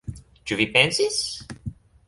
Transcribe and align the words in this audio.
Ĉu 0.51 0.57
vi 0.61 0.67
pensis? 0.79 1.21